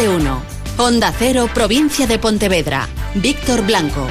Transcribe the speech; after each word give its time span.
de 0.00 0.08
uno. 0.08 0.42
Cero, 1.18 1.50
provincia 1.52 2.06
de 2.06 2.20
Pontevedra. 2.20 2.88
Víctor 3.14 3.66
Blanco. 3.66 4.06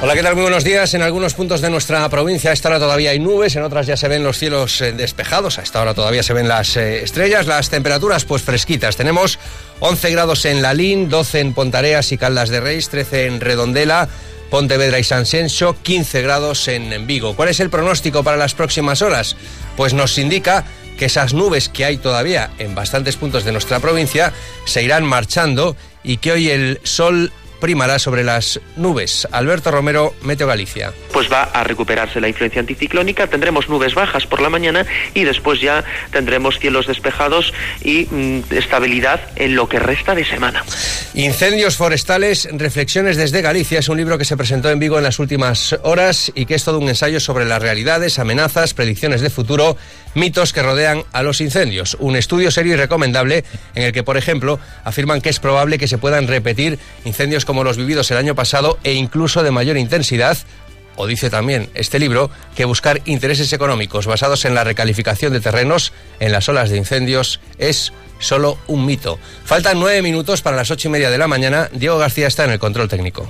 Hola, 0.00 0.14
¿qué 0.14 0.22
tal? 0.22 0.34
Muy 0.36 0.42
buenos 0.42 0.62
días. 0.62 0.94
En 0.94 1.02
algunos 1.02 1.34
puntos 1.34 1.60
de 1.60 1.70
nuestra 1.70 2.08
provincia 2.08 2.50
a 2.50 2.52
esta 2.52 2.68
hora 2.68 2.78
todavía 2.78 3.10
hay 3.10 3.18
nubes, 3.18 3.56
en 3.56 3.64
otras 3.64 3.88
ya 3.88 3.96
se 3.96 4.06
ven 4.06 4.22
los 4.22 4.38
cielos 4.38 4.80
eh, 4.80 4.92
despejados, 4.92 5.58
a 5.58 5.62
esta 5.62 5.82
hora 5.82 5.94
todavía 5.94 6.22
se 6.22 6.34
ven 6.34 6.46
las 6.46 6.76
eh, 6.76 7.02
estrellas, 7.02 7.48
las 7.48 7.68
temperaturas 7.68 8.24
pues 8.24 8.42
fresquitas. 8.42 8.96
Tenemos 8.96 9.40
11 9.80 10.10
grados 10.12 10.44
en 10.44 10.62
Lalín, 10.62 11.08
12 11.08 11.40
en 11.40 11.52
Pontareas 11.52 12.12
y 12.12 12.18
Caldas 12.18 12.48
de 12.48 12.60
Reis, 12.60 12.90
13 12.90 13.26
en 13.26 13.40
Redondela, 13.40 14.08
Pontevedra 14.50 15.00
y 15.00 15.04
San 15.04 15.26
Senso, 15.26 15.74
15 15.82 16.22
grados 16.22 16.68
en 16.68 17.08
Vigo. 17.08 17.34
¿Cuál 17.34 17.48
es 17.48 17.58
el 17.58 17.70
pronóstico 17.70 18.22
para 18.22 18.36
las 18.36 18.54
próximas 18.54 19.02
horas? 19.02 19.36
Pues 19.76 19.94
nos 19.94 20.16
indica 20.16 20.64
que 20.98 21.06
esas 21.06 21.34
nubes 21.34 21.68
que 21.68 21.84
hay 21.84 21.96
todavía 21.96 22.50
en 22.58 22.74
bastantes 22.74 23.16
puntos 23.16 23.44
de 23.44 23.52
nuestra 23.52 23.80
provincia 23.80 24.32
se 24.64 24.82
irán 24.82 25.04
marchando 25.04 25.76
y 26.02 26.18
que 26.18 26.32
hoy 26.32 26.50
el 26.50 26.80
sol 26.82 27.32
primará 27.64 27.98
sobre 27.98 28.24
las 28.24 28.60
nubes. 28.76 29.26
Alberto 29.32 29.70
Romero, 29.70 30.14
Meteo 30.20 30.46
Galicia. 30.46 30.92
Pues 31.14 31.32
va 31.32 31.44
a 31.44 31.64
recuperarse 31.64 32.20
la 32.20 32.28
influencia 32.28 32.60
anticiclónica, 32.60 33.26
tendremos 33.26 33.70
nubes 33.70 33.94
bajas 33.94 34.26
por 34.26 34.42
la 34.42 34.50
mañana 34.50 34.84
y 35.14 35.24
después 35.24 35.62
ya 35.62 35.82
tendremos 36.10 36.58
cielos 36.58 36.86
despejados 36.86 37.54
y 37.82 38.06
mm, 38.10 38.42
estabilidad 38.50 39.18
en 39.36 39.56
lo 39.56 39.66
que 39.66 39.78
resta 39.78 40.14
de 40.14 40.26
semana. 40.26 40.62
Incendios 41.14 41.78
forestales, 41.78 42.48
reflexiones 42.52 43.16
desde 43.16 43.40
Galicia 43.40 43.78
es 43.78 43.88
un 43.88 43.96
libro 43.96 44.18
que 44.18 44.26
se 44.26 44.36
presentó 44.36 44.68
en 44.68 44.78
Vigo 44.78 44.98
en 44.98 45.04
las 45.04 45.18
últimas 45.18 45.74
horas 45.84 46.30
y 46.34 46.44
que 46.44 46.56
es 46.56 46.64
todo 46.64 46.78
un 46.78 46.90
ensayo 46.90 47.18
sobre 47.18 47.46
las 47.46 47.62
realidades, 47.62 48.18
amenazas, 48.18 48.74
predicciones 48.74 49.22
de 49.22 49.30
futuro, 49.30 49.78
mitos 50.14 50.52
que 50.52 50.62
rodean 50.62 51.04
a 51.12 51.22
los 51.22 51.40
incendios. 51.40 51.96
Un 51.98 52.16
estudio 52.16 52.50
serio 52.50 52.74
y 52.74 52.76
recomendable 52.76 53.44
en 53.74 53.84
el 53.84 53.92
que, 53.92 54.02
por 54.02 54.16
ejemplo, 54.16 54.58
afirman 54.84 55.20
que 55.20 55.30
es 55.30 55.40
probable 55.40 55.78
que 55.78 55.88
se 55.88 55.96
puedan 55.96 56.28
repetir 56.28 56.78
incendios 57.04 57.44
como 57.44 57.53
como 57.54 57.62
los 57.62 57.76
vividos 57.76 58.10
el 58.10 58.16
año 58.16 58.34
pasado 58.34 58.80
e 58.82 58.94
incluso 58.94 59.44
de 59.44 59.52
mayor 59.52 59.76
intensidad, 59.76 60.36
o 60.96 61.06
dice 61.06 61.30
también 61.30 61.70
este 61.74 62.00
libro, 62.00 62.28
que 62.56 62.64
buscar 62.64 63.00
intereses 63.04 63.52
económicos 63.52 64.06
basados 64.06 64.44
en 64.44 64.56
la 64.56 64.64
recalificación 64.64 65.32
de 65.32 65.38
terrenos 65.38 65.92
en 66.18 66.32
las 66.32 66.48
olas 66.48 66.70
de 66.70 66.78
incendios 66.78 67.38
es 67.58 67.92
solo 68.18 68.58
un 68.66 68.84
mito. 68.86 69.20
Faltan 69.44 69.78
nueve 69.78 70.02
minutos 70.02 70.42
para 70.42 70.56
las 70.56 70.72
ocho 70.72 70.88
y 70.88 70.90
media 70.90 71.10
de 71.10 71.18
la 71.18 71.28
mañana. 71.28 71.68
Diego 71.72 71.96
García 71.96 72.26
está 72.26 72.44
en 72.44 72.50
el 72.50 72.58
control 72.58 72.88
técnico. 72.88 73.28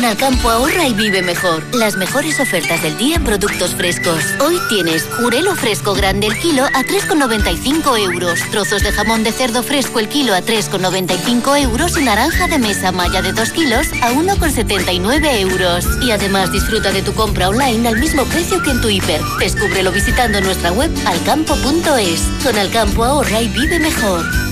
Con 0.00 0.08
Alcampo 0.08 0.48
ahorra 0.48 0.88
y 0.88 0.94
vive 0.94 1.20
mejor. 1.20 1.62
Las 1.74 1.96
mejores 1.96 2.40
ofertas 2.40 2.82
del 2.82 2.96
día 2.96 3.16
en 3.16 3.24
productos 3.24 3.74
frescos. 3.74 4.24
Hoy 4.40 4.58
tienes 4.70 5.06
jurelo 5.18 5.54
fresco 5.54 5.92
grande 5.92 6.28
el 6.28 6.38
kilo 6.38 6.64
a 6.64 6.82
3,95 6.84 7.98
euros. 7.98 8.40
Trozos 8.50 8.82
de 8.82 8.92
jamón 8.92 9.24
de 9.24 9.32
cerdo 9.32 9.62
fresco 9.62 9.98
el 9.98 10.08
kilo 10.08 10.32
a 10.32 10.40
3,95 10.40 11.60
euros 11.60 11.98
y 11.98 12.04
naranja 12.04 12.48
de 12.48 12.58
mesa 12.58 12.92
malla 12.92 13.20
de 13.20 13.34
2 13.34 13.52
kilos 13.52 13.88
a 14.00 14.12
1,79 14.12 15.38
euros. 15.38 15.84
Y 16.00 16.12
además 16.12 16.50
disfruta 16.50 16.92
de 16.92 17.02
tu 17.02 17.12
compra 17.12 17.50
online 17.50 17.86
al 17.86 17.98
mismo 17.98 18.24
precio 18.24 18.62
que 18.62 18.70
en 18.70 18.80
tu 18.80 18.88
hiper. 18.88 19.20
Descúbrelo 19.38 19.92
visitando 19.92 20.40
nuestra 20.40 20.72
web 20.72 20.90
alcampo.es. 21.04 22.22
Con 22.42 22.56
Alcampo 22.56 23.04
ahorra 23.04 23.42
y 23.42 23.48
vive 23.48 23.78
mejor. 23.78 24.49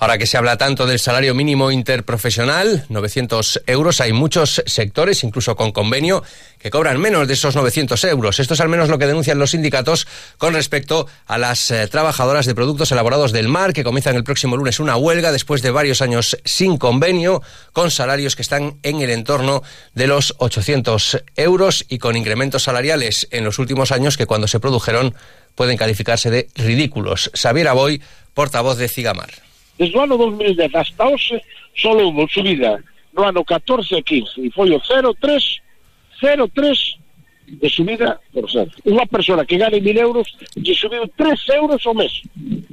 Ahora 0.00 0.16
que 0.16 0.24
se 0.24 0.38
habla 0.38 0.56
tanto 0.56 0.86
del 0.86 0.98
salario 0.98 1.34
mínimo 1.34 1.70
interprofesional, 1.70 2.86
900 2.88 3.64
euros, 3.66 4.00
hay 4.00 4.14
muchos 4.14 4.62
sectores, 4.64 5.22
incluso 5.24 5.56
con 5.56 5.72
convenio, 5.72 6.24
que 6.58 6.70
cobran 6.70 6.98
menos 6.98 7.28
de 7.28 7.34
esos 7.34 7.54
900 7.54 8.02
euros. 8.04 8.40
Esto 8.40 8.54
es 8.54 8.60
al 8.62 8.70
menos 8.70 8.88
lo 8.88 8.98
que 8.98 9.06
denuncian 9.06 9.38
los 9.38 9.50
sindicatos 9.50 10.06
con 10.38 10.54
respecto 10.54 11.06
a 11.26 11.36
las 11.36 11.70
eh, 11.70 11.86
trabajadoras 11.86 12.46
de 12.46 12.54
productos 12.54 12.90
elaborados 12.92 13.32
del 13.32 13.48
mar, 13.48 13.74
que 13.74 13.84
comienzan 13.84 14.16
el 14.16 14.24
próximo 14.24 14.56
lunes 14.56 14.80
una 14.80 14.96
huelga 14.96 15.32
después 15.32 15.60
de 15.60 15.70
varios 15.70 16.00
años 16.00 16.38
sin 16.46 16.78
convenio, 16.78 17.42
con 17.74 17.90
salarios 17.90 18.36
que 18.36 18.42
están 18.42 18.78
en 18.82 19.02
el 19.02 19.10
entorno 19.10 19.62
de 19.92 20.06
los 20.06 20.34
800 20.38 21.24
euros 21.36 21.84
y 21.90 21.98
con 21.98 22.16
incrementos 22.16 22.62
salariales 22.62 23.28
en 23.32 23.44
los 23.44 23.58
últimos 23.58 23.92
años 23.92 24.16
que 24.16 24.24
cuando 24.24 24.48
se 24.48 24.60
produjeron 24.60 25.14
pueden 25.54 25.76
calificarse 25.76 26.30
de 26.30 26.48
ridículos. 26.54 27.30
Xavier 27.34 27.68
Aboy, 27.68 28.00
portavoz 28.32 28.78
de 28.78 28.88
Cigamar. 28.88 29.49
Desde 29.80 29.96
o 29.96 30.02
ano 30.02 30.18
2010 30.18 30.74
hasta 30.74 31.08
hoxe 31.08 31.40
só 31.74 31.96
houve 31.96 32.28
subida 32.28 32.84
no 33.16 33.24
ano 33.24 33.42
14 33.42 33.96
e 33.96 34.02
15 34.02 34.46
e 34.46 34.50
foi 34.52 34.68
o 34.76 34.78
0,3 34.78 35.56
0,3 36.20 37.00
de 37.48 37.68
subida 37.70 38.20
por 38.30 38.44
cento. 38.52 38.76
Unha 38.84 39.08
persona 39.08 39.48
que 39.48 39.56
gane 39.56 39.80
mil 39.80 39.96
euros 39.96 40.28
lle 40.52 40.74
subiu 40.76 41.08
3 41.16 41.56
euros 41.56 41.80
ao 41.88 41.96
mes 41.96 42.12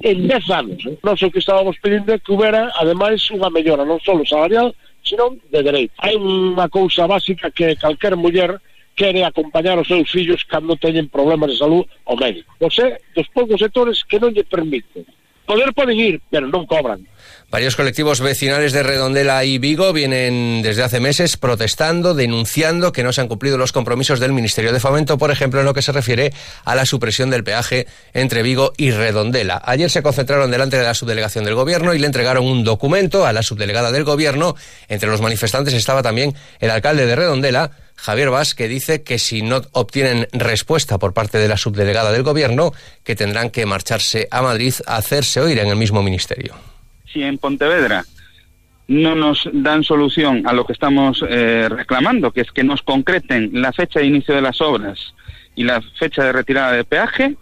en 0.03 0.28
10 0.28 0.51
anos. 0.51 0.84
Eh? 0.84 1.00
Non 1.00 1.16
sei 1.16 1.31
que 1.31 1.40
estábamos 1.40 1.79
pedindo 1.79 2.12
que 2.19 2.31
houbera, 2.35 2.75
ademais, 2.75 3.24
unha 3.31 3.47
mellora 3.56 3.88
non 3.88 4.03
só 4.03 4.12
salarial, 4.28 4.75
sino 5.00 5.39
de 5.47 5.63
dereito. 5.63 5.95
Hai 6.03 6.19
unha 6.19 6.68
cousa 6.68 7.07
básica 7.07 7.56
que 7.56 7.79
calquer 7.79 8.19
muller 8.19 8.59
quere 9.00 9.24
acompañar 9.24 9.79
os 9.79 9.88
seus 9.88 10.12
fillos 10.12 10.44
cando 10.44 10.75
teñen 10.75 11.07
problemas 11.07 11.56
de 11.56 11.62
salud 11.63 11.88
ao 12.03 12.19
médico. 12.19 12.51
Você, 12.59 13.00
dos 13.16 13.31
poucos 13.31 13.63
sectores 13.63 14.03
que 14.03 14.19
non 14.19 14.35
lle 14.35 14.44
permiten 14.44 15.07
Poder 15.47 15.74
pueden 15.74 15.97
ir, 15.97 16.22
pero 16.30 16.46
no 16.46 16.68
cobran. 16.68 17.08
Varios 17.50 17.78
colectivos 17.78 18.19
vecinales 18.19 18.74
de 18.74 18.84
Redondela 18.84 19.46
y 19.46 19.58
Vigo 19.58 19.94
vienen 19.94 20.62
desde 20.62 20.84
hace 20.84 21.00
meses 21.00 21.38
protestando, 21.38 22.13
denunciando 22.13 22.91
que 22.91 23.03
no 23.03 23.13
se 23.13 23.22
han 23.22 23.30
cumplido 23.30 23.57
los 23.57 23.72
compromisos 23.72 24.19
del 24.19 24.34
Ministerio 24.34 24.74
de 24.74 24.81
Fomento, 24.81 25.18
por 25.18 25.31
ejemplo, 25.31 25.62
en 25.62 25.66
lo 25.66 25.74
que 25.74 25.81
se 25.81 25.94
refiere 25.94 26.34
a 26.66 26.75
la 26.75 26.86
supresión 26.86 27.30
del 27.30 27.46
peaje 27.46 27.88
entre 28.13 28.44
Vigo 28.44 28.74
y 28.75 28.91
Redondela. 28.91 29.62
Ayer 29.63 29.90
se 29.90 30.03
concentraron 30.03 30.52
delante 30.52 30.78
de 30.78 30.84
la 30.84 30.94
subdelegación 30.94 31.46
del 31.46 31.56
Gobierno 31.56 31.94
y 31.94 32.00
le 32.00 32.07
entregaron 32.07 32.46
un 32.46 32.66
documento 32.66 33.25
a 33.25 33.31
la 33.31 33.41
subdelegada 33.41 33.94
del 33.94 34.03
Gobierno. 34.03 34.56
Entre 34.90 35.09
los 35.09 35.22
manifestantes 35.22 35.74
estaba 35.74 36.03
también 36.03 36.36
el 36.59 36.69
alcalde 36.69 37.06
de 37.06 37.16
Redondela, 37.16 37.72
Javier 37.97 38.30
Vaz, 38.30 38.53
que 38.56 38.68
dice 38.68 39.03
que 39.03 39.19
si 39.19 39.41
no 39.41 39.62
obtienen 39.74 40.28
respuesta 40.31 40.97
por 40.97 41.13
parte 41.13 41.38
de 41.40 41.47
la 41.47 41.58
subdelegada 41.58 42.12
del 42.12 42.24
Gobierno, 42.24 42.72
que 43.03 43.16
tendrán 43.16 43.50
que 43.50 43.66
marcharse 43.66 44.28
a 44.31 44.41
Madrid 44.41 44.74
a 44.85 44.97
hacerse 44.97 45.41
oír 45.41 45.59
en 45.59 45.68
el 45.68 45.75
mismo 45.75 46.02
ministerio. 46.02 46.56
Si 47.12 47.24
en 47.24 47.38
Pontevedra 47.38 48.06
no 48.88 49.16
nos 49.16 49.50
dan 49.52 49.84
solución 49.84 50.47
a 50.47 50.53
lo 50.53 50.66
que 50.66 50.74
estamos 50.74 51.24
eh, 51.28 51.68
reclamando, 51.69 52.31
que 52.31 52.41
es 52.41 52.52
que 52.52 52.63
nos 52.63 52.81
concreten 52.81 53.50
la 53.53 53.74
fecha 53.74 54.00
de 54.00 54.06
inicio 54.06 54.36
de 54.36 54.41
las 54.41 54.62
obras 54.62 55.13
y 55.56 55.63
la 55.63 55.81
fecha 56.00 56.24
de 56.24 56.31
retirada 56.31 56.72
de 56.72 56.86
peaje, 56.86 57.36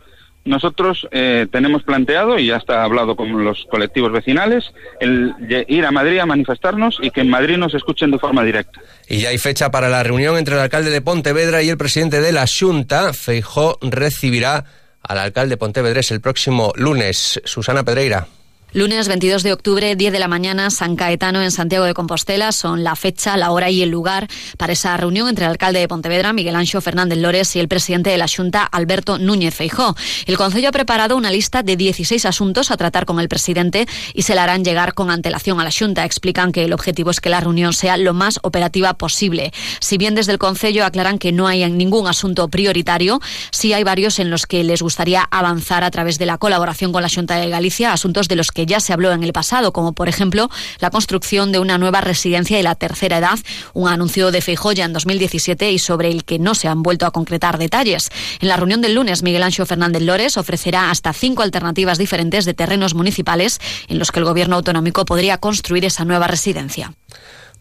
nosotros 0.45 1.07
eh, 1.11 1.47
tenemos 1.51 1.83
planteado, 1.83 2.37
y 2.37 2.47
ya 2.47 2.57
está 2.57 2.83
hablado 2.83 3.15
con 3.15 3.43
los 3.43 3.65
colectivos 3.69 4.11
vecinales, 4.11 4.71
el 4.99 5.33
ir 5.67 5.85
a 5.85 5.91
Madrid 5.91 6.19
a 6.19 6.25
manifestarnos 6.25 6.99
y 7.01 7.09
que 7.09 7.21
en 7.21 7.29
Madrid 7.29 7.57
nos 7.57 7.73
escuchen 7.73 8.11
de 8.11 8.19
forma 8.19 8.43
directa. 8.43 8.79
Y 9.09 9.21
ya 9.21 9.29
hay 9.29 9.39
fecha 9.39 9.71
para 9.71 9.89
la 9.89 10.03
reunión 10.03 10.37
entre 10.37 10.55
el 10.55 10.61
alcalde 10.61 10.91
de 10.91 11.01
Pontevedra 11.01 11.63
y 11.63 11.69
el 11.69 11.77
presidente 11.77 12.21
de 12.21 12.31
la 12.31 12.45
Junta. 12.47 13.11
Feijó 13.13 13.77
recibirá 13.81 14.65
al 15.01 15.17
alcalde 15.17 15.57
Pontevedrés 15.57 16.11
el 16.11 16.21
próximo 16.21 16.71
lunes. 16.75 17.41
Susana 17.43 17.83
Pedreira. 17.83 18.27
Lunes 18.75 19.07
22 19.07 19.43
de 19.43 19.53
octubre, 19.53 19.95
10 19.95 20.11
de 20.11 20.19
la 20.19 20.27
mañana, 20.27 20.69
San 20.69 20.97
Caetano 20.97 21.41
en 21.41 21.49
Santiago 21.49 21.85
de 21.85 21.93
Compostela 21.93 22.51
son 22.51 22.83
la 22.83 22.97
fecha, 22.97 23.37
la 23.37 23.51
hora 23.51 23.69
y 23.69 23.81
el 23.81 23.89
lugar 23.89 24.27
para 24.57 24.73
esa 24.73 24.97
reunión 24.97 25.29
entre 25.29 25.45
el 25.45 25.51
alcalde 25.51 25.79
de 25.79 25.87
Pontevedra, 25.87 26.33
Miguel 26.33 26.57
Anxo 26.57 26.81
Fernández 26.81 27.17
Lores, 27.19 27.55
y 27.55 27.61
el 27.61 27.69
presidente 27.69 28.09
de 28.09 28.17
la 28.17 28.27
Junta, 28.27 28.65
Alberto 28.65 29.17
Núñez 29.17 29.55
Feijó. 29.55 29.95
El 30.25 30.35
Consejo 30.35 30.67
ha 30.67 30.71
preparado 30.73 31.15
una 31.15 31.31
lista 31.31 31.63
de 31.63 31.77
16 31.77 32.25
asuntos 32.25 32.69
a 32.69 32.75
tratar 32.75 33.05
con 33.05 33.21
el 33.21 33.29
presidente 33.29 33.87
y 34.13 34.23
se 34.23 34.35
la 34.35 34.43
harán 34.43 34.65
llegar 34.65 34.93
con 34.93 35.09
antelación 35.09 35.61
a 35.61 35.63
la 35.63 35.71
Junta. 35.71 36.03
Explican 36.03 36.51
que 36.51 36.65
el 36.65 36.73
objetivo 36.73 37.11
es 37.11 37.21
que 37.21 37.29
la 37.29 37.39
reunión 37.39 37.71
sea 37.71 37.95
lo 37.95 38.13
más 38.13 38.41
operativa 38.43 38.95
posible. 38.95 39.53
Si 39.79 39.97
bien 39.97 40.15
desde 40.15 40.33
el 40.33 40.37
Consejo 40.37 40.83
aclaran 40.83 41.17
que 41.17 41.31
no 41.31 41.47
hay 41.47 41.65
ningún 41.71 42.07
asunto 42.07 42.49
prioritario, 42.49 43.21
sí 43.51 43.71
hay 43.71 43.85
varios 43.85 44.19
en 44.19 44.29
los 44.29 44.45
que 44.45 44.65
les 44.65 44.81
gustaría 44.81 45.25
avanzar 45.31 45.85
a 45.85 45.91
través 45.91 46.19
de 46.19 46.25
la 46.25 46.37
colaboración 46.37 46.91
con 46.91 47.03
la 47.03 47.09
Junta 47.09 47.37
de 47.37 47.47
Galicia, 47.47 47.93
asuntos 47.93 48.27
de 48.27 48.35
los 48.35 48.51
que 48.51 48.64
ya 48.65 48.79
se 48.79 48.93
habló 48.93 49.11
en 49.11 49.23
el 49.23 49.33
pasado, 49.33 49.73
como 49.73 49.93
por 49.93 50.09
ejemplo 50.09 50.49
la 50.79 50.89
construcción 50.89 51.51
de 51.51 51.59
una 51.59 51.77
nueva 51.77 52.01
residencia 52.01 52.57
de 52.57 52.63
la 52.63 52.75
tercera 52.75 53.17
edad, 53.17 53.39
un 53.73 53.89
anuncio 53.89 54.31
de 54.31 54.41
Feijoya 54.41 54.85
en 54.85 54.93
2017 54.93 55.71
y 55.71 55.79
sobre 55.79 56.09
el 56.09 56.25
que 56.25 56.39
no 56.39 56.55
se 56.55 56.67
han 56.67 56.83
vuelto 56.83 57.05
a 57.05 57.11
concretar 57.11 57.57
detalles. 57.57 58.09
En 58.39 58.47
la 58.47 58.57
reunión 58.57 58.81
del 58.81 58.95
lunes, 58.95 59.23
Miguel 59.23 59.43
Ancho 59.43 59.65
Fernández 59.65 60.01
Lores 60.01 60.37
ofrecerá 60.37 60.91
hasta 60.91 61.13
cinco 61.13 61.43
alternativas 61.43 61.97
diferentes 61.97 62.45
de 62.45 62.53
terrenos 62.53 62.93
municipales 62.93 63.59
en 63.87 63.99
los 63.99 64.11
que 64.11 64.19
el 64.19 64.25
gobierno 64.25 64.55
autonómico 64.55 65.05
podría 65.05 65.37
construir 65.37 65.85
esa 65.85 66.05
nueva 66.05 66.27
residencia. 66.27 66.93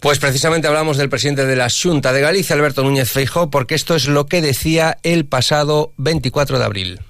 Pues 0.01 0.19
precisamente 0.19 0.69
hablamos 0.69 0.97
del 0.99 1.09
presidente 1.09 1.47
de 1.47 1.57
la 1.57 1.69
Junta 1.71 2.13
de 2.13 2.21
Galicia, 2.21 2.55
Alberto 2.55 2.83
Núñez 2.83 3.11
Feijó, 3.11 3.49
porque 3.49 3.75
esto 3.75 3.95
es 3.95 4.07
lo 4.07 4.27
que 4.27 4.43
decía 4.43 4.99
el 5.03 5.25
pasado 5.25 5.93
24 5.97 6.59
de 6.59 6.65
abril. 6.65 7.01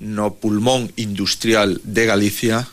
No 0.00 0.34
pulmón 0.34 0.92
industrial 0.96 1.80
de 1.84 2.04
Galicia 2.04 2.68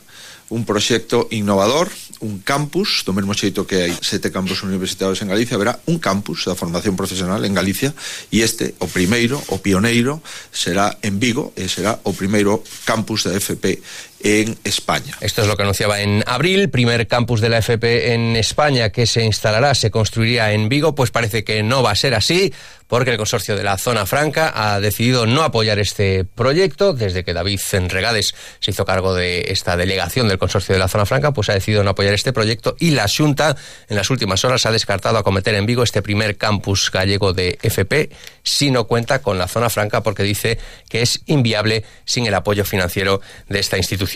un 0.53 0.65
proxecto 0.65 1.27
innovador, 1.33 1.89
un 2.21 2.37
campus, 2.45 3.01
do 3.01 3.11
mesmo 3.11 3.33
xeito 3.33 3.65
que 3.65 3.89
hai 3.89 3.93
sete 4.05 4.29
campus 4.29 4.61
universitarios 4.61 5.17
en 5.25 5.33
Galicia, 5.33 5.57
haberá 5.57 5.81
un 5.89 5.97
campus 5.97 6.45
da 6.45 6.53
formación 6.53 6.93
profesional 6.93 7.41
en 7.41 7.57
Galicia 7.57 7.89
e 8.29 8.45
este, 8.45 8.77
o 8.77 8.85
primeiro, 8.85 9.41
o 9.49 9.57
pioneiro, 9.57 10.21
será 10.53 11.01
en 11.01 11.17
Vigo 11.17 11.57
e 11.57 11.65
será 11.65 11.97
o 12.05 12.13
primeiro 12.13 12.61
campus 12.85 13.25
da 13.25 13.33
FP 13.33 13.81
en 14.23 14.57
España. 14.63 15.15
Esto 15.19 15.41
es 15.41 15.47
lo 15.47 15.55
que 15.57 15.63
anunciaba 15.63 16.01
en 16.01 16.23
abril, 16.25 16.69
primer 16.69 17.07
campus 17.07 17.41
de 17.41 17.49
la 17.49 17.57
FP 17.59 18.13
en 18.13 18.35
España 18.35 18.89
que 18.89 19.05
se 19.05 19.23
instalará, 19.23 19.75
se 19.75 19.91
construiría 19.91 20.53
en 20.53 20.69
Vigo, 20.69 20.95
pues 20.95 21.11
parece 21.11 21.43
que 21.43 21.61
no 21.61 21.83
va 21.83 21.91
a 21.91 21.95
ser 21.95 22.15
así, 22.15 22.53
porque 22.87 23.11
el 23.11 23.17
consorcio 23.17 23.55
de 23.57 23.63
la 23.63 23.77
Zona 23.77 24.05
Franca 24.05 24.53
ha 24.55 24.79
decidido 24.79 25.25
no 25.25 25.43
apoyar 25.43 25.79
este 25.79 26.25
proyecto. 26.25 26.93
Desde 26.93 27.23
que 27.23 27.33
David 27.33 27.59
Enregades 27.71 28.35
se 28.59 28.71
hizo 28.71 28.85
cargo 28.85 29.13
de 29.13 29.51
esta 29.51 29.75
delegación 29.75 30.27
del 30.27 30.37
consorcio 30.37 30.73
de 30.73 30.79
la 30.79 30.87
Zona 30.87 31.05
Franca, 31.05 31.33
pues 31.33 31.49
ha 31.49 31.53
decidido 31.53 31.83
no 31.83 31.89
apoyar 31.89 32.13
este 32.13 32.33
proyecto 32.33 32.75
y 32.79 32.91
la 32.91 33.07
Junta 33.07 33.57
en 33.89 33.97
las 33.97 34.09
últimas 34.09 34.45
horas 34.45 34.65
ha 34.65 34.71
descartado 34.71 35.17
acometer 35.17 35.55
en 35.55 35.65
Vigo 35.65 35.83
este 35.83 36.01
primer 36.01 36.37
campus 36.37 36.91
gallego 36.91 37.33
de 37.33 37.57
FP 37.61 38.09
si 38.43 38.71
no 38.71 38.85
cuenta 38.85 39.21
con 39.21 39.37
la 39.37 39.47
Zona 39.47 39.69
Franca 39.69 40.03
porque 40.03 40.23
dice 40.23 40.59
que 40.87 41.01
es 41.01 41.21
inviable 41.25 41.83
sin 42.05 42.27
el 42.27 42.33
apoyo 42.35 42.63
financiero 42.63 43.21
de 43.49 43.59
esta 43.59 43.77
institución. 43.77 44.12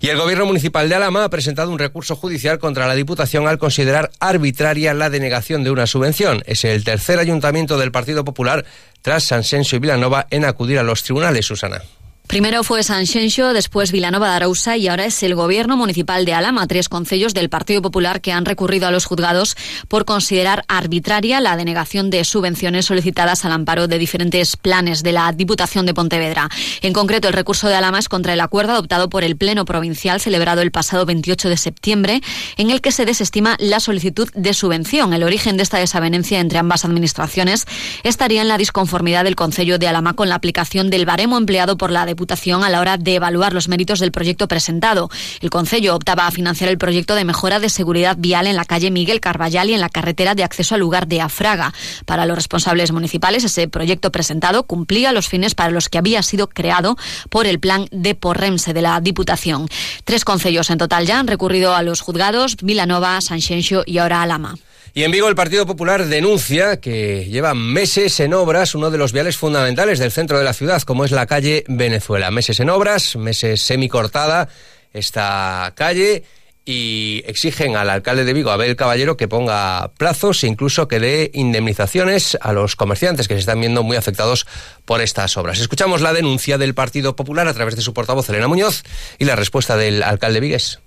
Y 0.00 0.08
el 0.08 0.16
gobierno 0.16 0.46
municipal 0.46 0.88
de 0.88 0.94
Alama 0.94 1.24
ha 1.24 1.30
presentado 1.30 1.70
un 1.70 1.78
recurso 1.78 2.16
judicial 2.16 2.58
contra 2.58 2.86
la 2.86 2.94
Diputación 2.94 3.46
al 3.46 3.58
considerar 3.58 4.10
arbitraria 4.20 4.94
la 4.94 5.10
denegación 5.10 5.64
de 5.64 5.70
una 5.70 5.86
subvención. 5.86 6.42
Es 6.46 6.64
el 6.64 6.84
tercer 6.84 7.18
ayuntamiento 7.18 7.78
del 7.78 7.92
Partido 7.92 8.24
Popular 8.24 8.64
tras 9.02 9.24
Sansenso 9.24 9.76
y 9.76 9.78
Vilanova 9.78 10.26
en 10.30 10.44
acudir 10.44 10.78
a 10.78 10.82
los 10.82 11.02
tribunales, 11.02 11.46
Susana. 11.46 11.82
Primero 12.30 12.62
fue 12.62 12.84
Sanxenxo, 12.84 13.52
después 13.52 13.90
Vilanova 13.90 14.28
de 14.30 14.36
Arousa 14.36 14.76
y 14.76 14.86
ahora 14.86 15.04
es 15.04 15.20
el 15.24 15.34
Gobierno 15.34 15.76
Municipal 15.76 16.24
de 16.24 16.32
Alama, 16.32 16.68
tres 16.68 16.88
concellos 16.88 17.34
del 17.34 17.48
Partido 17.48 17.82
Popular 17.82 18.20
que 18.20 18.30
han 18.30 18.44
recurrido 18.44 18.86
a 18.86 18.92
los 18.92 19.04
juzgados 19.04 19.56
por 19.88 20.04
considerar 20.04 20.64
arbitraria 20.68 21.40
la 21.40 21.56
denegación 21.56 22.08
de 22.08 22.22
subvenciones 22.22 22.86
solicitadas 22.86 23.44
al 23.44 23.50
amparo 23.50 23.88
de 23.88 23.98
diferentes 23.98 24.56
planes 24.56 25.02
de 25.02 25.10
la 25.10 25.32
Diputación 25.32 25.86
de 25.86 25.94
Pontevedra. 25.94 26.48
En 26.82 26.92
concreto, 26.92 27.26
el 27.26 27.34
recurso 27.34 27.66
de 27.66 27.74
Alama 27.74 27.98
es 27.98 28.08
contra 28.08 28.32
el 28.32 28.40
acuerdo 28.40 28.74
adoptado 28.74 29.10
por 29.10 29.24
el 29.24 29.36
Pleno 29.36 29.64
Provincial 29.64 30.20
celebrado 30.20 30.62
el 30.62 30.70
pasado 30.70 31.06
28 31.06 31.48
de 31.48 31.56
septiembre, 31.56 32.20
en 32.56 32.70
el 32.70 32.80
que 32.80 32.92
se 32.92 33.06
desestima 33.06 33.56
la 33.58 33.80
solicitud 33.80 34.30
de 34.36 34.54
subvención. 34.54 35.14
El 35.14 35.24
origen 35.24 35.56
de 35.56 35.64
esta 35.64 35.78
desavenencia 35.78 36.38
entre 36.38 36.60
ambas 36.60 36.84
administraciones 36.84 37.66
estaría 38.04 38.40
en 38.40 38.48
la 38.48 38.56
disconformidad 38.56 39.24
del 39.24 39.34
Concello 39.34 39.80
de 39.80 39.88
Alama 39.88 40.14
con 40.14 40.28
la 40.28 40.36
aplicación 40.36 40.90
del 40.90 41.06
baremo 41.06 41.36
empleado 41.36 41.76
por 41.76 41.90
la 41.90 42.06
Diputación 42.06 42.19
a 42.62 42.68
la 42.68 42.80
hora 42.80 42.96
de 42.96 43.14
evaluar 43.14 43.52
los 43.52 43.68
méritos 43.68 44.00
del 44.00 44.12
proyecto 44.12 44.48
presentado. 44.48 45.10
El 45.40 45.50
Concello 45.50 45.94
optaba 45.94 46.26
a 46.26 46.30
financiar 46.30 46.70
el 46.70 46.78
proyecto 46.78 47.14
de 47.14 47.24
mejora 47.24 47.58
de 47.60 47.68
seguridad 47.68 48.16
vial 48.18 48.46
en 48.46 48.56
la 48.56 48.64
calle 48.64 48.90
Miguel 48.90 49.20
Carballal 49.20 49.70
y 49.70 49.74
en 49.74 49.80
la 49.80 49.88
carretera 49.88 50.34
de 50.34 50.44
acceso 50.44 50.74
al 50.74 50.80
lugar 50.80 51.06
de 51.06 51.20
Afraga. 51.20 51.72
Para 52.04 52.26
los 52.26 52.36
responsables 52.36 52.92
municipales, 52.92 53.44
ese 53.44 53.68
proyecto 53.68 54.12
presentado 54.12 54.64
cumplía 54.64 55.12
los 55.12 55.28
fines 55.28 55.54
para 55.54 55.70
los 55.70 55.88
que 55.88 55.98
había 55.98 56.22
sido 56.22 56.48
creado 56.48 56.96
por 57.28 57.46
el 57.46 57.58
plan 57.58 57.86
de 57.90 58.14
Porremse 58.14 58.72
de 58.72 58.82
la 58.82 59.00
Diputación. 59.00 59.68
Tres 60.04 60.24
concellos 60.24 60.70
en 60.70 60.78
total 60.78 61.06
ya 61.06 61.18
han 61.18 61.26
recurrido 61.26 61.74
a 61.74 61.82
los 61.82 62.00
juzgados 62.00 62.56
Vilanova, 62.62 63.20
Sanxenxo 63.20 63.82
y 63.86 63.98
ahora 63.98 64.22
Alama. 64.22 64.56
Y 64.92 65.04
en 65.04 65.12
Vigo 65.12 65.28
el 65.28 65.36
Partido 65.36 65.66
Popular 65.66 66.06
denuncia 66.06 66.80
que 66.80 67.24
lleva 67.26 67.54
meses 67.54 68.18
en 68.18 68.34
obras 68.34 68.74
uno 68.74 68.90
de 68.90 68.98
los 68.98 69.12
viales 69.12 69.36
fundamentales 69.36 70.00
del 70.00 70.10
centro 70.10 70.36
de 70.38 70.44
la 70.44 70.52
ciudad, 70.52 70.82
como 70.82 71.04
es 71.04 71.12
la 71.12 71.26
calle 71.26 71.64
Venezuela. 71.68 72.30
Meses 72.32 72.58
en 72.58 72.70
obras, 72.70 73.14
meses 73.14 73.62
semicortada 73.62 74.48
esta 74.92 75.72
calle 75.76 76.24
y 76.64 77.22
exigen 77.26 77.76
al 77.76 77.88
alcalde 77.88 78.24
de 78.24 78.32
Vigo, 78.32 78.50
Abel 78.50 78.74
Caballero, 78.74 79.16
que 79.16 79.28
ponga 79.28 79.92
plazos 79.96 80.42
e 80.42 80.48
incluso 80.48 80.88
que 80.88 80.98
dé 80.98 81.30
indemnizaciones 81.34 82.36
a 82.40 82.52
los 82.52 82.74
comerciantes 82.74 83.28
que 83.28 83.34
se 83.34 83.40
están 83.40 83.60
viendo 83.60 83.84
muy 83.84 83.96
afectados 83.96 84.46
por 84.84 85.00
estas 85.00 85.36
obras. 85.36 85.60
Escuchamos 85.60 86.00
la 86.00 86.12
denuncia 86.12 86.58
del 86.58 86.74
Partido 86.74 87.14
Popular 87.14 87.46
a 87.46 87.54
través 87.54 87.76
de 87.76 87.82
su 87.82 87.94
portavoz 87.94 88.28
Elena 88.28 88.48
Muñoz 88.48 88.82
y 89.18 89.24
la 89.24 89.36
respuesta 89.36 89.76
del 89.76 90.02
alcalde 90.02 90.40
Vigues 90.40 90.80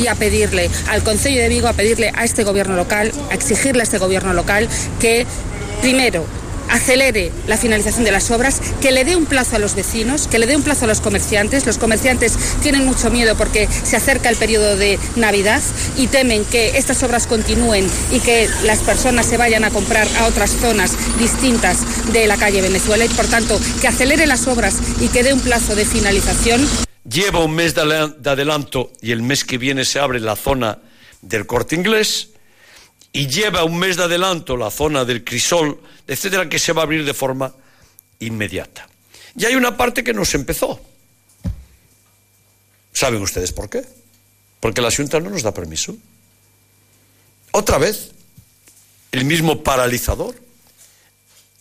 y 0.00 0.08
a 0.08 0.14
pedirle 0.14 0.70
al 0.88 1.02
Consejo 1.02 1.38
de 1.38 1.48
Vigo, 1.48 1.68
a 1.68 1.72
pedirle 1.74 2.12
a 2.14 2.24
este 2.24 2.44
gobierno 2.44 2.74
local, 2.74 3.12
a 3.30 3.34
exigirle 3.34 3.82
a 3.82 3.84
este 3.84 3.98
gobierno 3.98 4.32
local 4.32 4.68
que, 4.98 5.26
primero, 5.82 6.24
acelere 6.70 7.32
la 7.48 7.56
finalización 7.56 8.04
de 8.04 8.12
las 8.12 8.30
obras, 8.30 8.60
que 8.80 8.92
le 8.92 9.04
dé 9.04 9.16
un 9.16 9.26
plazo 9.26 9.56
a 9.56 9.58
los 9.58 9.74
vecinos, 9.74 10.28
que 10.28 10.38
le 10.38 10.46
dé 10.46 10.56
un 10.56 10.62
plazo 10.62 10.84
a 10.84 10.88
los 10.88 11.00
comerciantes. 11.00 11.66
Los 11.66 11.78
comerciantes 11.78 12.34
tienen 12.62 12.86
mucho 12.86 13.10
miedo 13.10 13.36
porque 13.36 13.68
se 13.82 13.96
acerca 13.96 14.28
el 14.28 14.36
periodo 14.36 14.76
de 14.76 14.98
Navidad 15.16 15.60
y 15.96 16.06
temen 16.06 16.44
que 16.44 16.78
estas 16.78 17.02
obras 17.02 17.26
continúen 17.26 17.86
y 18.12 18.20
que 18.20 18.48
las 18.64 18.78
personas 18.78 19.26
se 19.26 19.36
vayan 19.36 19.64
a 19.64 19.70
comprar 19.70 20.06
a 20.20 20.26
otras 20.26 20.50
zonas 20.50 20.92
distintas 21.18 21.78
de 22.12 22.26
la 22.26 22.36
calle 22.36 22.62
Venezuela 22.62 23.04
y, 23.04 23.08
por 23.08 23.26
tanto, 23.26 23.60
que 23.80 23.88
acelere 23.88 24.26
las 24.26 24.46
obras 24.46 24.76
y 25.00 25.08
que 25.08 25.22
dé 25.22 25.32
un 25.32 25.40
plazo 25.40 25.74
de 25.74 25.84
finalización 25.84 26.66
lleva 27.10 27.40
un 27.40 27.52
mes 27.52 27.74
de 27.74 27.82
adelanto 27.82 28.92
y 29.00 29.12
el 29.12 29.22
mes 29.22 29.44
que 29.44 29.58
viene 29.58 29.84
se 29.84 29.98
abre 29.98 30.20
la 30.20 30.36
zona 30.36 30.78
del 31.22 31.46
corte 31.46 31.74
inglés 31.74 32.30
y 33.12 33.26
lleva 33.26 33.64
un 33.64 33.78
mes 33.78 33.96
de 33.96 34.04
adelanto 34.04 34.56
la 34.56 34.70
zona 34.70 35.04
del 35.04 35.24
crisol, 35.24 35.80
etcétera, 36.06 36.48
que 36.48 36.58
se 36.58 36.72
va 36.72 36.82
a 36.82 36.84
abrir 36.84 37.04
de 37.04 37.14
forma 37.14 37.52
inmediata. 38.20 38.88
Y 39.36 39.44
hay 39.44 39.54
una 39.54 39.76
parte 39.76 40.04
que 40.04 40.14
no 40.14 40.24
se 40.24 40.36
empezó. 40.36 40.80
¿Saben 42.92 43.22
ustedes 43.22 43.52
por 43.52 43.68
qué? 43.68 43.84
Porque 44.60 44.80
la 44.80 44.90
Junta 44.90 45.20
no 45.20 45.30
nos 45.30 45.42
da 45.42 45.52
permiso. 45.52 45.96
Otra 47.52 47.78
vez, 47.78 48.12
el 49.10 49.24
mismo 49.24 49.62
paralizador, 49.62 50.34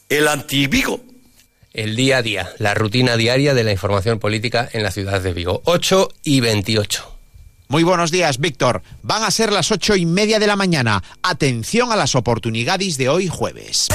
el 0.10 0.28
antivigo 0.28 1.02
el 1.80 1.96
día 1.96 2.18
a 2.18 2.22
día, 2.22 2.50
la 2.58 2.74
rutina 2.74 3.16
diaria 3.16 3.54
de 3.54 3.64
la 3.64 3.72
información 3.72 4.20
política 4.20 4.68
en 4.74 4.84
la 4.84 4.92
ciudad 4.92 5.22
de 5.22 5.34
Vigo. 5.34 5.62
8 5.64 6.10
y 6.24 6.42
28. 6.42 7.16
Muy 7.70 7.84
buenos 7.84 8.12
días, 8.12 8.40
Víctor. 8.40 8.82
Van 9.02 9.24
a 9.24 9.32
ser 9.32 9.54
las 9.54 9.72
ocho 9.72 9.96
y 9.96 10.06
media 10.06 10.40
de 10.40 10.48
la 10.48 10.58
mañana. 10.58 11.02
Atención 11.24 11.94
a 11.94 11.96
las 11.96 12.16
oportunidades 12.16 12.98
de 12.98 13.08
hoy 13.08 13.30
jueves. 13.30 13.88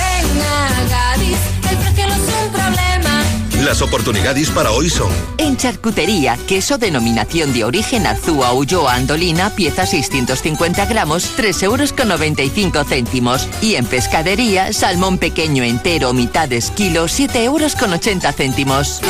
Las 3.65 3.81
oportunidades 3.81 4.51
para 4.51 4.73
hoy 4.73 4.91
son... 4.91 5.11
En 5.39 5.57
charcutería, 5.57 6.37
queso 6.47 6.77
denominación 6.77 7.55
de 7.55 7.65
origen 7.65 8.07
Azúa 8.07 8.53
Ulloa 8.53 8.93
Andolina, 8.93 9.49
pieza 9.57 9.87
650 9.87 10.85
gramos, 10.85 11.31
3 11.35 11.63
euros 11.63 11.95
con 11.95 12.09
95 12.09 12.85
céntimos. 12.85 13.49
Y 13.63 13.77
en 13.77 13.87
pescadería, 13.87 14.71
salmón 14.75 15.17
pequeño 15.17 15.65
entero, 15.65 16.13
mitades 16.13 16.73
kilo, 16.73 17.09
7 17.09 17.43
euros 17.43 17.75
con 17.75 17.95
80 17.95 18.33
céntimos. 18.33 19.01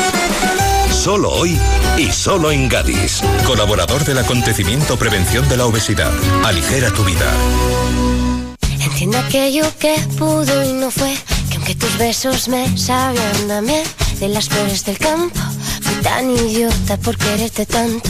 Solo 0.89 1.31
hoy 1.31 1.59
y 1.97 2.09
solo 2.11 2.49
en 2.49 2.69
Gadis. 2.69 3.21
Colaborador 3.45 4.05
del 4.05 4.19
acontecimiento 4.19 4.97
Prevención 4.97 5.49
de 5.49 5.57
la 5.57 5.65
Obesidad. 5.65 6.13
Aligera 6.45 6.91
tu 6.91 7.03
vida. 7.03 7.29
Entiendo 8.79 9.17
aquello 9.17 9.65
que 9.79 9.95
pudo 10.17 10.63
y 10.63 10.71
no 10.71 10.89
fue, 10.91 11.13
que 11.49 11.57
aunque 11.57 11.75
tus 11.75 11.97
besos 11.97 12.47
me 12.47 12.77
sabían 12.77 13.51
a 13.51 13.61
miel 13.61 13.85
de 14.19 14.29
las 14.29 14.49
flores 14.49 14.85
del 14.85 14.97
campo. 14.97 15.39
Fui 15.81 15.95
tan 16.01 16.29
idiota 16.29 16.97
por 16.97 17.17
quererte 17.17 17.65
tanto. 17.65 18.09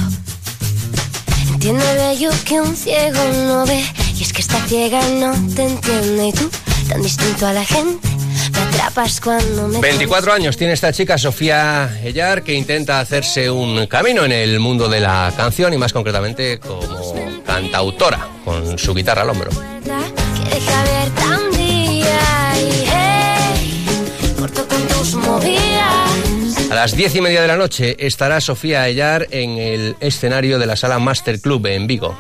Entiende 1.52 1.86
bello 1.96 2.30
que 2.46 2.62
un 2.62 2.76
ciego 2.76 3.20
no 3.48 3.66
ve. 3.66 3.84
Y 4.18 4.24
es 4.24 4.34
que 4.34 4.42
esta 4.42 4.60
ciega 4.68 5.02
no 5.20 5.34
te 5.56 5.64
entiende. 5.64 6.28
Y 6.28 6.32
tú, 6.34 6.50
tan 6.88 7.02
distinto 7.02 7.48
a 7.48 7.54
la 7.54 7.66
gente, 7.66 8.08
me 8.54 8.60
atrapas 8.60 9.20
cuando 9.20 9.68
me. 9.68 9.80
24 9.80 10.34
años 10.34 10.58
tiene 10.58 10.74
esta 10.74 10.94
chica, 10.94 11.18
Sofía 11.18 12.00
Ellar, 12.04 12.44
que 12.44 12.54
intenta 12.54 13.00
hacerse 13.00 13.50
un 13.50 13.88
camino 13.88 14.24
en 14.26 14.32
el 14.32 14.60
mundo 14.60 14.88
de 14.88 15.00
la 15.00 15.34
canción 15.36 15.74
y 15.74 15.78
más 15.78 15.92
concretamente 15.92 16.60
como 16.60 17.16
cantautora, 17.46 18.28
con 18.44 18.78
su 18.78 18.94
guitarra 18.94 19.24
al 19.24 19.30
hombro. 19.30 19.50
A 26.70 26.74
las 26.74 26.96
diez 26.96 27.16
y 27.16 27.22
media 27.22 27.42
de 27.42 27.48
la 27.48 27.58
noche 27.58 27.96
estará 28.00 28.42
Sofía 28.42 28.82
Ayar 28.82 29.28
en 29.32 29.58
el 29.58 29.96
escenario 30.00 30.58
de 30.58 30.66
la 30.66 30.76
sala 30.76 30.98
Master 31.00 31.40
Club 31.40 31.68
en 31.68 31.86
Vigo. 31.88 32.16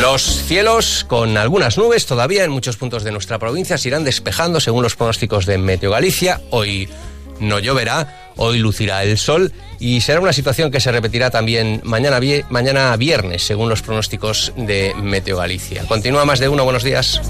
Los 0.00 0.22
cielos 0.22 1.06
con 1.08 1.36
algunas 1.36 1.78
nubes 1.78 2.06
todavía 2.06 2.44
en 2.44 2.50
muchos 2.50 2.76
puntos 2.76 3.02
de 3.04 3.12
nuestra 3.12 3.38
provincia 3.38 3.78
se 3.78 3.88
irán 3.88 4.04
despejando 4.04 4.60
según 4.60 4.82
los 4.82 4.96
pronósticos 4.96 5.46
de 5.46 5.58
Meteo 5.58 5.92
Galicia. 5.92 6.40
Hoy 6.50 6.88
no 7.40 7.58
lloverá, 7.58 8.32
hoy 8.36 8.58
lucirá 8.58 9.02
el 9.02 9.18
sol 9.18 9.52
y 9.78 10.00
será 10.00 10.20
una 10.20 10.32
situación 10.32 10.70
que 10.70 10.80
se 10.80 10.92
repetirá 10.92 11.30
también 11.30 11.80
mañana, 11.84 12.96
viernes, 12.96 13.42
según 13.42 13.68
los 13.68 13.82
pronósticos 13.82 14.52
de 14.56 14.94
Meteo 14.96 15.38
Galicia. 15.38 15.84
Continúa 15.86 16.24
más 16.24 16.38
de 16.38 16.48
uno, 16.48 16.64
buenos 16.64 16.84
días. 16.84 17.20